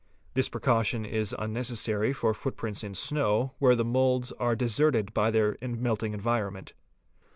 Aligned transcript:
This 0.33 0.49
precaution 0.49 1.05
is 1.05 1.35
unnecessary 1.37 2.11
for 2.11 2.33
footprints 2.33 2.83
in 2.83 2.95
snow 2.95 3.53
where 3.59 3.75
the 3.75 3.83
4 3.83 3.91
moulds 3.91 4.31
are 4.39 4.55
deserted 4.55 5.13
by 5.13 5.29
their 5.29 5.57
melting 5.61 6.15
environment. 6.15 6.73